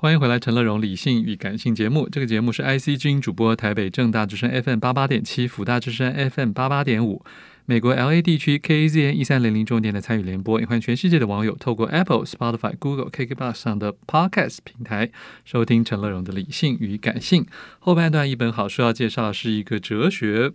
[0.00, 2.08] 欢迎回来，陈乐融理性与感性节目。
[2.08, 7.24] 这个节目是 IC 之音主播，台北正大之声 FM 八八点七，辅大之声 FM 八八点五，
[7.66, 10.60] 美国 LA 地区 KAZN 一三零零重点的参与联播。
[10.60, 15.10] 也欢迎全世界的网友透过 Apple、Spotify、Google、KKBox 上的 Podcast 平台
[15.44, 17.44] 收听陈乐融的理性与感性。
[17.80, 20.52] 后半段一本好书要介绍的是一个哲学。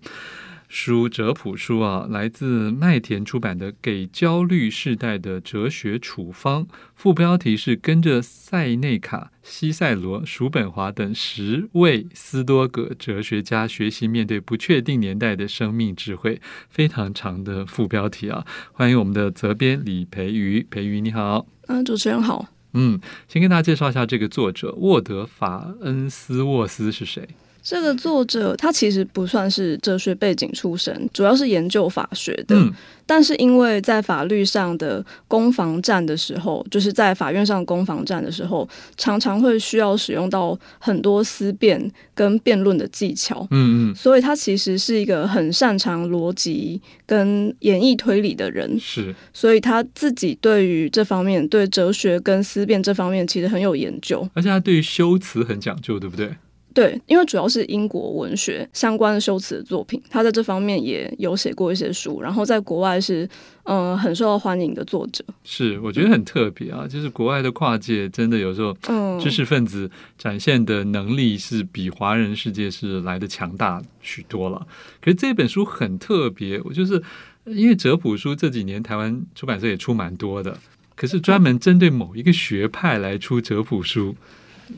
[0.76, 6.66] 书哲普书啊，来自麦田出版的《给焦虑世代的哲学处方》，
[6.96, 16.42] 副标题是“跟着塞内卡、西塞罗、叔本华等十位斯多葛哲学家学习面对不确定年代的生命智慧”，
[16.72, 18.44] 非常长的副标题啊！
[18.72, 27.30] 欢迎我们的责编李培瑜，培瑜你好，嗯，主持人好，嗯，先跟大家介绍一下这个作者沃德法恩斯沃斯是谁？
[27.64, 32.56] 这个作者他其实不算是哲学背景出身，主要是研究法学的。
[32.58, 32.72] 嗯、
[33.06, 43.48] 但是因为在法律上的攻防战的时候，就是在法院上攻防战的时候，常常会需要使用到很多思辨跟辩论的技巧。
[43.52, 48.78] 嗯嗯，所以他其实是一个很擅长逻辑跟演绎推理的人。
[48.78, 54.28] 是，所以他自己对于这方面，对哲学跟思辨这方面，其实很有研究。
[54.34, 56.36] 而且他对于修辞很讲究，对不对？
[56.74, 63.24] 对，因为主要是英国文学相关的修辞的作品，他在这方面也有写过一些书，然后在国外是
[63.66, 65.24] 嗯、呃、很受到欢迎的作者。
[65.44, 74.66] 是，我觉得很特别啊，就是国外的跨界，真的有时候嗯，知识分子展现的能力是比华人世界是来的强大许多了。
[75.00, 77.02] 可是这本书很特别，我就是
[77.46, 80.58] 因为哲普书这几年台湾出版社也出蛮多的，
[80.96, 84.16] 可是专门针对某一个学派来出哲普书。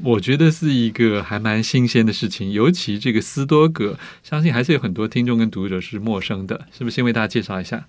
[0.04, 6.96] 我觉得是一个还蛮新鲜的事情，尤其这个斯多葛，相信还是有很多听众跟读者是陌生的，是不是？
[6.96, 7.88] 先为大家介绍一下。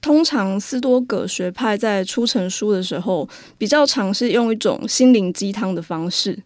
[0.00, 6.36] 通常斯多葛学派在出成书的时候，比较尝试用一种心灵鸡汤的方式，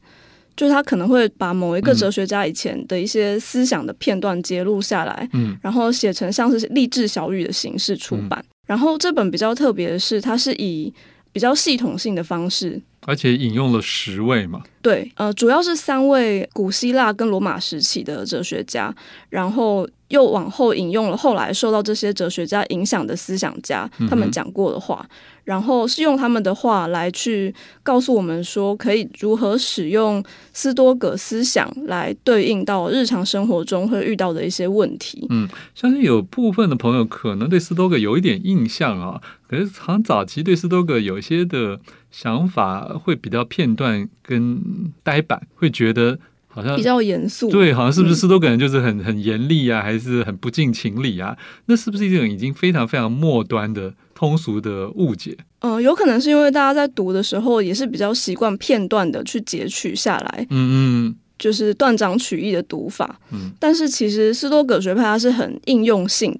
[0.54, 8.38] 就是他可能会把某一个哲学家以前的一些思想的片段揭露下来，嗯，然后写成像是励志小语的形式出版。
[8.40, 10.92] 嗯、然后这本比较特别的是，它是以
[11.36, 12.80] 比较系统性的方式。
[13.04, 14.62] 而且引用了十位嘛？
[14.80, 18.94] 对，呃，主要是三位古希腊跟罗马时期的哲学家，
[19.28, 25.06] 然后又往后引用了后来受到这些哲学家影响的思想家他们讲过的话。
[25.10, 35.24] 嗯然后是用他们的话来去告诉我们说，可以如何使用斯多葛思想来对应到日常生活中会遇到的一些问题。
[35.30, 41.78] 嗯，相信有部分的朋友可能对斯多葛有一点印象啊，可是好像早期对斯多葛有一些的
[42.10, 44.60] 想法会比较片段跟
[45.04, 46.18] 呆板，会觉得
[46.48, 47.48] 好像比较严肃。
[47.50, 51.38] 对，好像是不是斯多葛人就是很很严厉啊，还是很不近情理啊？
[51.66, 53.94] 那是不是一种已经非常非常末端的？
[54.16, 66.34] 通俗的误解，嗯、呃，有可能是因为大家在读的时候也是比较习惯片段的去截取下来，嗯嗯，就是断章取义的读法，嗯，但是其实斯多葛学派它是很应用性，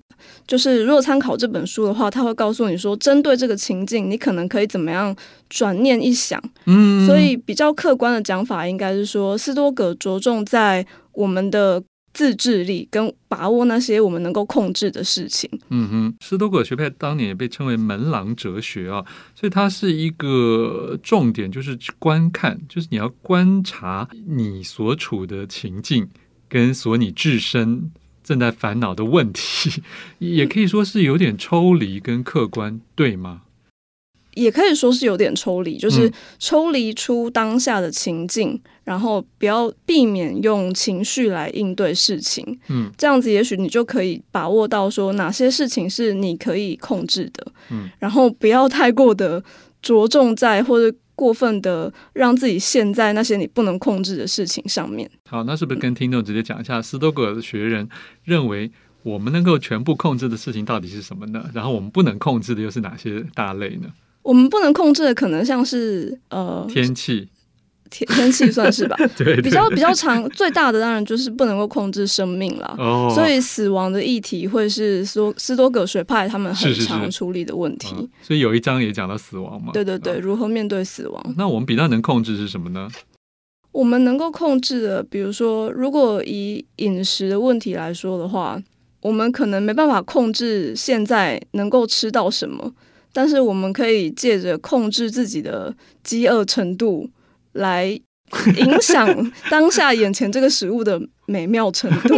[0.47, 5.15] 就是如果参考这本书的话，他会告诉你说，针对这个情境，你可能可以怎么样
[5.51, 11.83] 转念一想，嗯，所以比较客观的讲法应该是说，斯多葛着重在我们的。
[12.17, 15.47] 自制力跟把握那些我们能够控制的事情。
[15.69, 19.05] 嗯哼，斯多葛学派当年也被称为门廊哲学啊，
[19.35, 26.09] 所以它是一个重点，就是观看，就是你要观察你所处的情境
[26.49, 27.91] 跟所你自身
[28.25, 29.83] 正在烦恼的问题，
[30.19, 33.43] 也可以说是有点抽离跟客观，对吗？
[34.37, 42.59] 也可以说是有点抽离，就是抽离出当下的情境，嗯、然后不要避免用情绪来应对事情。
[42.69, 47.53] 嗯，这样子也许你就可以把握到说哪些事情是你可以控制的。
[47.71, 49.43] 嗯，然后不要太过的
[49.81, 55.11] 着重在或者过分的让自己陷在那些你不能控制的事情上面。
[55.27, 57.89] 好，那是不是跟听众直接讲一下，斯多葛的学人
[58.25, 58.71] 认为
[59.03, 61.49] 我们能够全部控制的事情到底是什么呢？
[61.55, 63.89] 然后我们不能控制的又是哪些大类呢？
[64.27, 67.29] 我们不能控制的可能像是呃天气，
[67.89, 72.75] 天 天气算是吧，对， 对，对，比较比较长最大的当然就是不能够控制生命了。
[72.77, 77.87] 哦，所以死亡的议题会是说斯多葛学派他们很常处理的问题。
[77.87, 79.71] 是是是，所以有一章也讲到死亡嘛。
[79.73, 81.35] 对对对，如何面对死亡？
[81.39, 82.89] 那我们比较能控制是什么呢？
[83.71, 88.61] 我们能够控制的，比如说，如果以饮食的问题来说的话，
[89.03, 92.73] 我们可能没办法控制现在能够吃到什么。
[93.17, 95.75] 但是我们可以借着控制自己的
[96.05, 97.09] 饥饿程度，
[97.53, 97.87] 来
[98.59, 102.15] 影响当下眼前这个食物的美妙程度。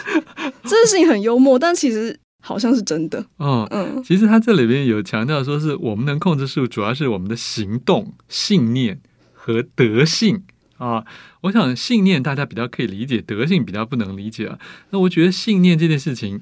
[0.64, 3.22] 这件事情很幽默，但其实好像是真的。
[3.38, 8.98] 嗯嗯，其实他这里边有强调说，是我们能控制事物，主要是我们的行动、信念
[9.34, 10.44] 和德性
[10.78, 11.04] 啊。
[11.42, 14.58] 我想信念大家比较可以理解，德性比较不能理解啊。
[14.88, 16.40] 那我觉得信念这件事情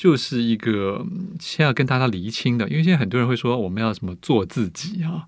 [0.00, 1.04] 就是一个
[1.38, 5.26] 先要跟大家厘清的，因为现在很多人会说我们要什么做自己啊，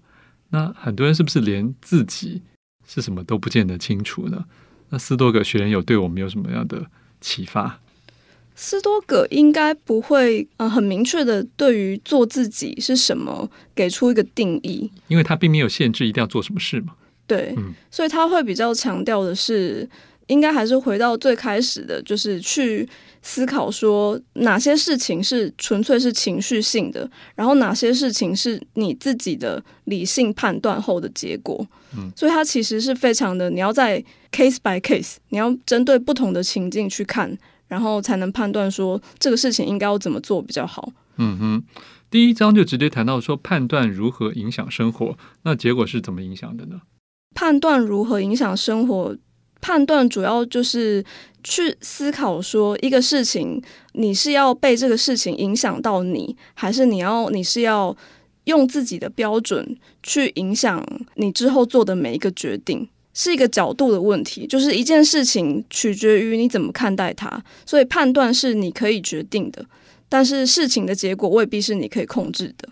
[0.49, 2.41] 那很多人是不是连自己
[2.89, 4.47] 是什么都不见得清楚呢？
[4.89, 6.87] 那斯多葛学人有对我们有什么样的
[7.21, 7.81] 启发？
[8.55, 16.95] 斯多葛应该不会，呃，很明确的对于做自己是什么给出一个定义，因为他并没有限制一定要做什么事嘛。
[17.27, 19.87] 对，嗯，所以他会比较强调的是，
[20.27, 22.89] 应该还是回到最开始的，就是去
[23.23, 31.67] 思考说哪些事情是纯粹是情绪性的，然后哪些事情是你自己的理性判断后的结果。
[31.97, 37.39] 嗯，所以它其实是非常的，你要在 case by case，你要针对不同的情境去看。
[37.69, 40.93] 然后才能判断说这个事情应该要怎么做比较好。
[41.17, 41.63] 嗯哼，
[42.11, 46.83] 第一章就直接谈到说判断如何影响生活，那结果是怎么影响的呢？
[47.35, 49.17] 判断如何影响生活，
[49.62, 51.03] 判断主要就是
[51.43, 53.62] 去思考说一个事情，
[53.94, 57.97] 你是要被这个事情影响到你，还是你要你是要
[58.44, 62.87] 用自己的标准去影响你之后做的每一个决定。
[63.14, 69.62] 是一个角度的问题，就是一件事情取决于你怎么看待它，所以判断是你可以决定的，
[70.09, 72.67] 但是事情的结果未必是你可以控制的。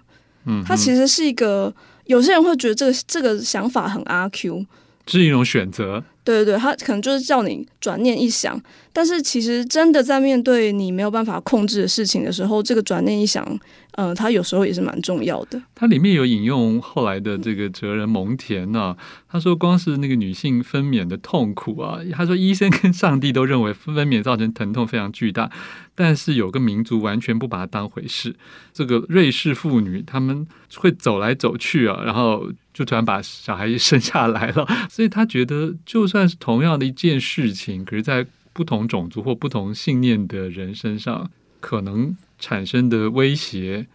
[0.47, 1.71] 嗯，它其实是一个，
[2.07, 4.65] 有些人会觉得这个这个想法很阿 Q，
[5.07, 6.03] 是一种选择。
[6.31, 8.61] 对对对，他可能就是叫你转念一想，
[8.93, 13.45] 但是其实真的在面对你没有办法控制的事情的时候，这个转念一想，
[13.93, 15.61] 嗯、呃，他有时候也是蛮重要的。
[15.75, 18.97] 它里面有引用后来的这个哲人蒙田啊，
[19.29, 25.51] 他说光是那个女性分娩的痛苦啊，他说医生跟上帝都认为分娩造成疼痛非常巨大，
[25.95, 28.37] 但是有个民族完全不把它当回事。
[28.73, 30.47] 这个瑞士妇女他们
[30.77, 41.31] 会走来走去啊，然后就突然把小孩生下来了，所以他觉得就算但是同样的一件事情，可是在不同种族或不同信念的人身上，
[41.61, 43.87] 可能产生的威胁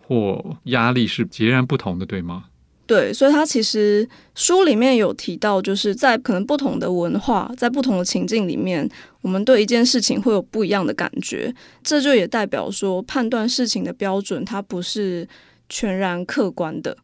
[0.00, 2.44] 或压力是截然不同的，对吗？
[2.86, 8.88] 对，所以他其实书里面有提到，就是在可能不同的文化，在不同的情境里面，
[9.20, 11.54] 我们对一件事情会有不一样的感觉。
[11.82, 15.28] 这就也代表说，判断事情的标准它不是
[15.68, 16.96] 全然客观的。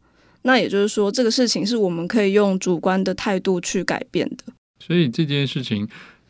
[0.44, 4.44] 那也就是说，这个事情是我们可以用主观的态度去改变的。
[4.84, 5.86] 所以这件事情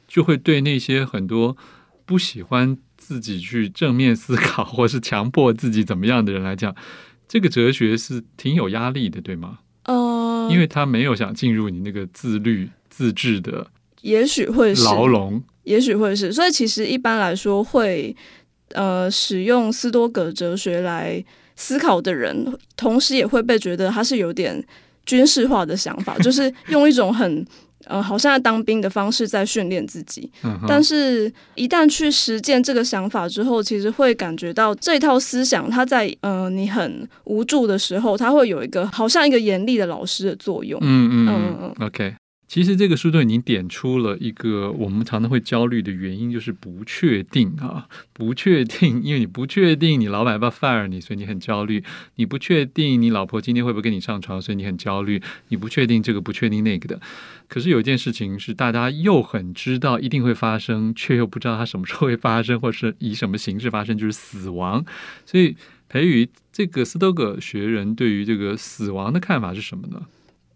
[0.06, 1.56] 就会对那些很多
[2.04, 6.74] 不喜欢自己去正面思考，或是强迫自己怎么样的人来讲，
[7.26, 9.60] 这个哲学是挺有压力的，对吗？
[9.84, 13.66] 呃，因为他没有想进入你那个自律自治的，
[14.02, 16.30] 也许会是牢笼，也许会是。
[16.30, 18.14] 所以其实一般来说会
[18.72, 21.24] 呃使用斯多葛哲学来
[21.56, 24.62] 思考的人，同时也会被觉得他是有点
[25.06, 27.46] 军事化的想法，就是用一种很。
[27.86, 40.78] 呃，好像在当兵的方式在训练自己，嗯、但是，一旦去实践这个想法之后，其实会感觉到这套思想，它在呃你很无助的时候，它会有一个好像一个严厉的老师的作用。
[40.82, 42.14] 嗯嗯嗯嗯，OK。
[42.52, 51.80] 其实这个书都已经点出了一个我们常常会焦虑的原因，就是不确定啊，不确定，因为你不确定你老板要不要 fire 你，所以你很焦虑；
[52.16, 55.18] 你不确定你老婆今天会不会跟你上床，所以你很焦虑；
[55.48, 57.00] 你不确定这个，不确定那个的。
[57.48, 64.84] 可是有一件事情是大家又很知道一定会发生，却又不知道它什么时候会发生，或是以什么形式发生，就是死亡。
[65.24, 65.56] 所以，
[65.88, 70.02] 培瑜这个斯多葛学人对于这个死亡的看法是什么呢？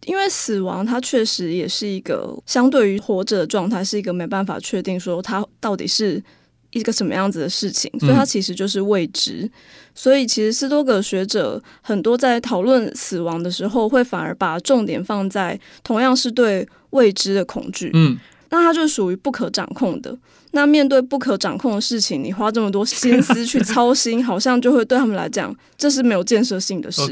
[0.06, 6.22] 因为死亡，它确实也是一个相对于活着的状态，是一个没办法确定说它到底是
[6.70, 9.40] 一个什么样子的事情，所以它其实就是未知。
[9.42, 9.50] 嗯、
[9.96, 17.90] 所以其实斯多葛学者很多在讨论死亡的时候，会反而把重点放在同样是对未知的恐惧。
[17.94, 18.16] 嗯，
[18.50, 20.16] 那它就属于不可掌控的。
[20.52, 27.02] 那面对不可掌控的事情，你花这么多心思 去操心，好像就会对他们来讲，这是没有建设性的事。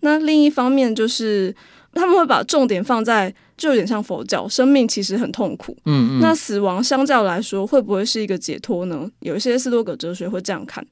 [0.00, 1.54] 那另一方面就是。
[1.98, 5.76] 他们会把重点放在，就有点像佛教，生命其实很痛苦。
[5.84, 6.20] 嗯嗯。
[6.20, 9.10] 那死亡相较来说，会不会是一个解脱呢？
[9.20, 10.86] 有一些斯多葛哲学会这样看。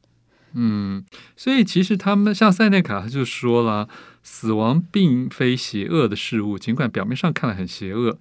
[0.55, 1.05] 嗯，
[1.37, 3.89] 所以其实他们像塞内卡他就说了，
[4.23, 8.19] 死亡并非邪恶的事物，尽管表面上看来很邪恶，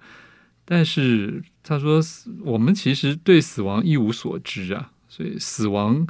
[0.64, 2.00] 但是他说，
[2.44, 6.06] 我们其实对死亡一无所知啊，所以死亡。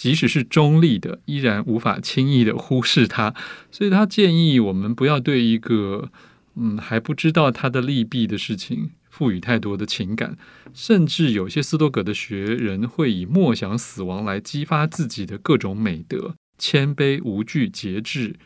[0.00, 3.34] 即使是中立的，依然无法轻易的忽视它。
[3.72, 6.08] 所以他建议我们不要对一个
[6.54, 10.38] 嗯还不知道它的利弊的事情赋予太多的情感。
[10.72, 18.36] 甚至有些斯多葛的学人会以默想死亡来激发自己的各种美德：谦卑、无惧、节制。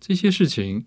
[0.00, 0.84] 这些事情，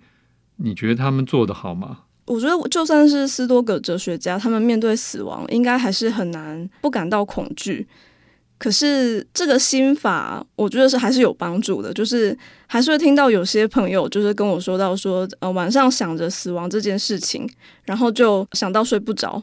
[0.56, 2.04] 你觉得他们做得好吗？
[2.28, 7.86] 我觉得就算是斯多葛哲学家，他们面对死亡，应该还是很难不感到恐惧。
[8.60, 11.92] 可是这个心法，我觉得是还是有帮助的。
[11.94, 12.38] 就是
[12.68, 17.50] 还是会听到有些朋友就是跟我说到说，呃，晚上想着死亡这件事情，
[17.86, 19.42] 然后就想到睡不着。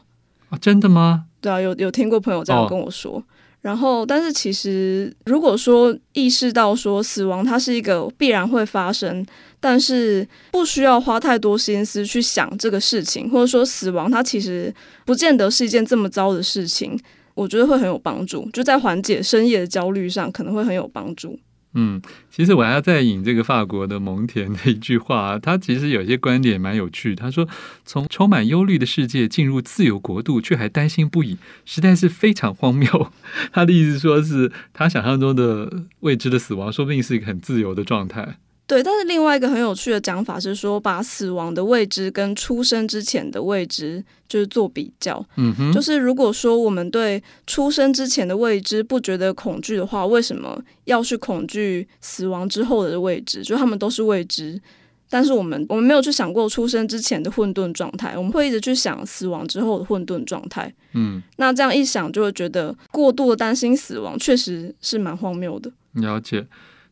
[0.49, 1.25] 啊，真的吗？
[1.41, 3.13] 对啊，有有听过朋友这样跟我说。
[3.13, 3.23] 哦。
[3.61, 9.25] 然后，但是其实如果说意识到说死亡它是一个必然会发生，
[9.59, 14.73] 但是不需要花太多心思去想这个事情，或者说死亡它其实
[15.05, 16.97] 不见得是一件这么糟的事情。
[17.37, 21.39] 我觉得会很有帮助，就在缓解深夜的焦虑上，可能会很有帮助。
[21.73, 22.01] 嗯，
[22.31, 27.13] 其实我还要再引这个法国的蒙田的一句话，他其实有些观点蛮有趣。
[27.13, 27.47] 他说
[27.85, 33.11] ：“从充满忧虑的世界进入自由国度，却还担心不已，实在是非常荒谬。
[33.53, 38.39] ”他的意思说是他想象中的未知的死亡，说不定是一个很自由的状态。
[38.67, 45.25] 对，但是另外一个很有趣的讲法是说，把死亡的未知跟出生之前的未知就是做比较。
[45.37, 53.41] 嗯哼，就是如果说我们对出生之前的未知不觉得恐惧的话，为什么要去恐惧死亡之后的未知？
[53.41, 54.61] 就他们都是未知，
[55.09, 60.73] 但是我们我们没有去想过出生之前的混沌状态，我们会一直去想死亡之后的混沌状态。
[60.91, 65.71] 嗯，那这样一想，就会觉得过度的担心死亡，确实是蛮荒谬的。
[65.93, 66.45] 了解。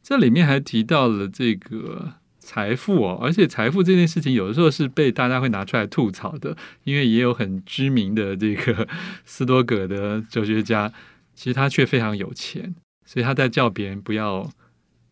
[0.07, 8.87] 这里面还提到了这个财富哦，而且财富这件事情有的时候是被大家会拿出来吐槽的，因为也有很知名的这个
[9.25, 10.93] 斯多葛的哲学家，
[11.33, 14.47] 其实他却非常有钱，所以他在叫别人不要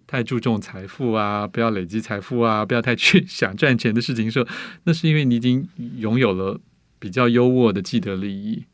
[0.05, 4.47] 太注重财富啊，不要累积财富啊，不要太去想赚钱的事情的时候，
[4.83, 6.61] 那是因为你已经拥有了
[6.99, 8.65] 比较优渥的既得利益。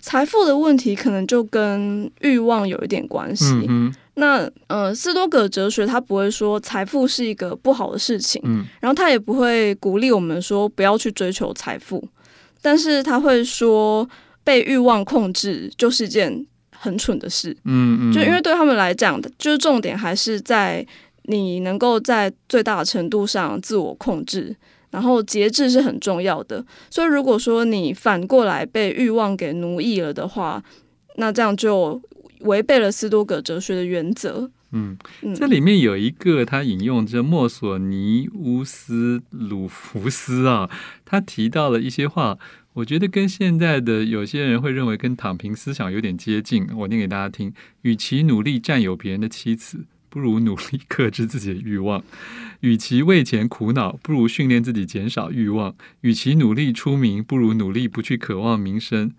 [0.00, 3.44] 财富的问题可能就跟欲望有一点关系。
[3.68, 12.06] 嗯、那呃，斯多葛哲学他不会说财富是一个不好的事情，嗯，然后他也不会鼓励我们说不要去追求财富，
[12.62, 14.08] 但是他会说
[14.44, 17.56] 被欲望控制就是件很蠢的事。
[17.64, 20.86] 嗯嗯，就因为对他们来讲，就是重点还是在
[21.24, 24.54] 你能够在最大的程度上自我控制。
[24.90, 30.62] 然后节制是很重要的，所以如果说你反过来被欲望给奴役了的话，
[31.16, 32.00] 那这样就
[32.40, 34.50] 违背了斯多葛哲学的原则。
[34.72, 34.96] 嗯，
[35.34, 40.68] 这里面有一个他引用这墨索尼乌斯鲁弗斯啊，
[41.04, 42.36] 他提到了一些话，
[42.74, 46.66] 我觉得跟现在的有些人会认为跟躺平思想有点接近。
[46.76, 52.02] 我念给大家听：与其努力占有别人的妻子，不如努力克制自己的欲望。
[52.60, 59.10] 与其为钱苦恼，不如训练自己减少欲望；与其努力出名，不如努力不去渴望名声；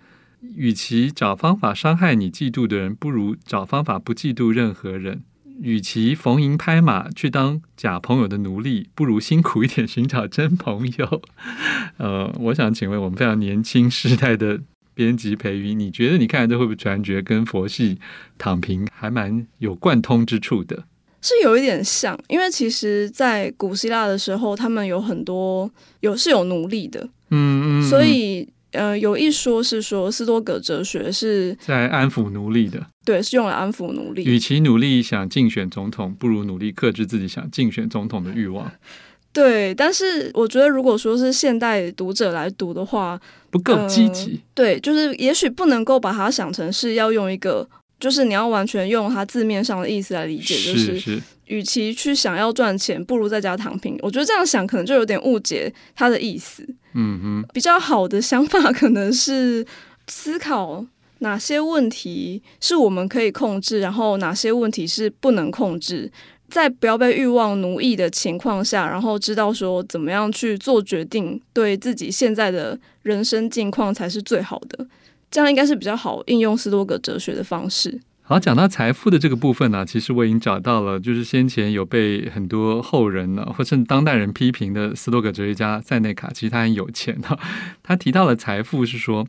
[0.55, 5.19] 与其找方法伤害你嫉妒的人，不如找方法不嫉妒任何人；
[5.61, 11.21] 与其逢迎拍马去当假朋友的奴隶，不如辛苦一点寻找真朋友。
[11.97, 14.61] 呃，我想请问我们非常年轻时代的
[14.97, 17.99] 编辑培瑜，你觉得你看这会不会感觉跟佛系
[18.39, 20.85] 躺平还蛮有贯通之处的？
[21.21, 34.23] 是有一点像，因为其实，在古希腊的时候，他们有很多有是有奴隶的，嗯嗯，所以呃，有一说是说斯多葛哲学是在安抚奴隶的，对，是用来安抚奴隶。
[34.23, 38.71] 与其努力想竞选总统，不如努力克制自己想竞选总统的欲望。
[39.33, 43.19] 对，但是我觉得，如果说是现代读者来读的话，
[43.49, 44.31] 不够积极。
[44.31, 47.67] 呃，对，就是也许不能够把它想成是要用一个。
[47.99, 53.97] 就是你要完全用它字面上的意思来理解，就是与其去想要赚钱，不如在家躺平。
[54.03, 56.63] 我觉得这样想可能就有点误解他的意思。
[56.93, 59.65] 嗯哼，比较好的想法可能是
[60.07, 60.85] 思考
[61.19, 66.11] 哪些问题是我们可以控制，然后哪些问题是不能控制，
[66.49, 74.87] 在不要被欲望奴役的情况下，然后知道说怎么样去做决定，对自己现在的人生境况才是最好的。
[75.29, 77.99] 这样应该是比较好应用斯多葛哲学的方式。
[78.21, 87.39] 好，讲到财富的这个部分呢、其实我已经找到了，就是先前有被很多后人呢，或甚至当代人批评的斯多葛哲学家塞内卡，其实他很有钱哈。
[87.83, 89.25] 他提到了财富是说，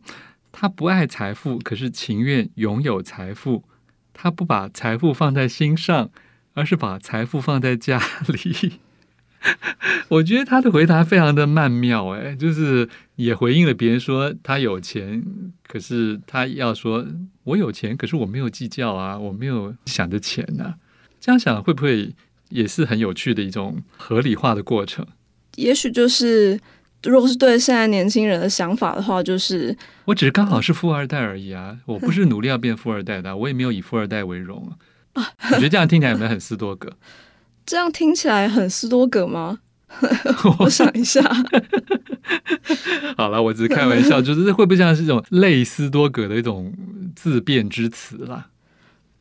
[0.50, 3.62] 他不爱财富，可是情愿拥有财富。
[4.12, 6.10] 他不把财富放在心上，
[6.58, 8.72] 而是把财富放在家里。
[10.08, 15.22] 我觉得他的回答非常的曼妙，哎，就是也回应了别人说他有钱，
[15.68, 17.06] 可是他要说
[17.44, 20.74] 我有钱，可是我没有计较啊，我没有想着钱呐、啊。
[21.20, 22.12] 这样想会不会
[22.48, 25.06] 也是很有趣的一种合理化的过程？
[25.54, 26.58] 也许就是，
[27.04, 34.74] 如果是对现在年轻人的想法的话，就是我只是刚好是富二代而已啊，我不是努力要变富二代的，我也没有以富二代为荣啊。
[35.50, 36.92] 你觉得这样听起来有没有很斯多葛？
[37.66, 39.58] 这样听起来很斯多葛吗？
[40.60, 41.22] 我想一下，
[43.16, 46.72] 好了，我只是开玩笑，就是会不会像是一种类斯多葛的一种
[47.16, 48.46] 自辩之词啦？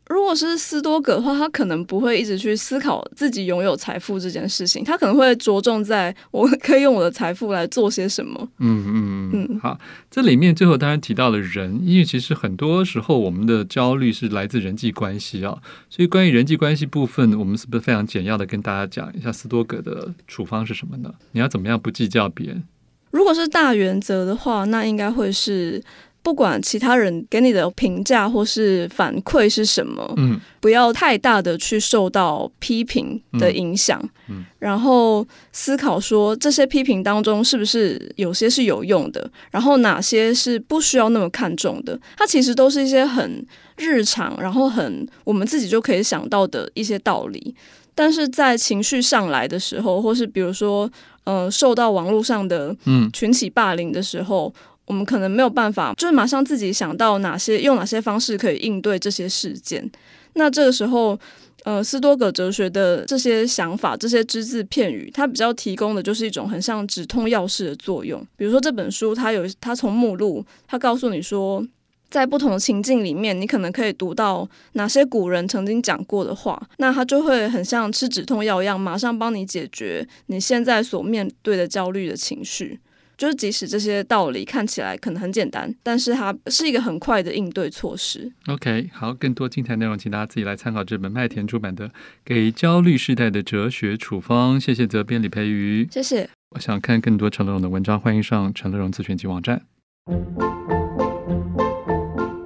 [0.09, 8.47] 如果是斯多葛的话，他可能不会一直去思考自己拥有财富这件事情，他可能会着重在我可以用我的财富来做些什么。
[8.59, 9.59] 嗯嗯嗯。
[9.59, 9.77] 好，
[10.09, 15.57] 这里面最后当然提到了人，因为其实很多时候我们的焦虑是来自人际关系啊，
[15.89, 21.13] 所以关于人际关系部分，我们是不是非常简要的跟大家讲一下斯多葛的处方是什么呢？
[21.33, 22.63] 你要怎么样不计较别人？
[23.11, 25.83] 如果是大原则的话，那应该会是。
[26.27, 41.97] 不管其他人给你的评价或是反馈是什么，嗯，不要太大的去受到批评的影响，嗯，然后思考说这些批评当中是不是有些是有用的，然后哪些是不需要那么看重的。
[42.17, 43.41] 它其实都是一些很
[43.77, 47.55] 日常，然后很我们自己就可以想到的一些道理，
[47.95, 50.91] 但是在情绪上来的时候，或是比如说
[51.23, 53.09] 呃受到网络上的嗯。
[53.13, 54.53] 群起霸凌的时候。
[54.53, 59.87] 嗯我们可能没有办法，就是马上自己想到哪些用哪些方式可以应对这些事件。
[60.33, 61.19] 那这个时候，
[61.63, 68.25] 呃，斯多葛哲学的这些想法、这些只字片语，它比较提供的就是一种很像止痛药式的作用。
[68.37, 71.61] 比如说这本书，它有它从目录，它告诉你说，
[72.09, 82.79] 在不同的情境里面，你可能可以读到哪些古人曾经讲过的话，那它就会很像吃止痛药一样，马上帮你解决你现在所面对的焦虑的情绪。
[83.17, 88.31] 就是即使这些道理看起来可能很简单，但是它是一个很快的应对措施。
[88.47, 91.89] OK，好，更多精彩内容，请大家自己来参考这本麦田出版的
[92.23, 94.59] 《给焦虑世代的哲学处方》。
[94.63, 96.29] 谢谢责编李培瑜，谢谢。
[96.55, 99.61] 我想看更多陈乐融的文章，欢迎上陈乐融自选集网站。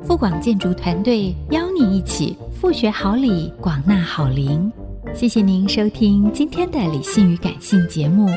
[0.08, 4.72] 富广建筑团队邀你一起复学好礼，广纳好邻。
[5.13, 8.30] 谢谢您收听今天的理性与感性节目。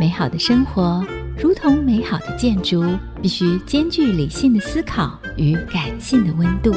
[0.00, 1.06] 美好的生活。
[1.40, 2.84] 如同美好的建筑，
[3.22, 6.74] 必须兼具理性的思考与感性的温度。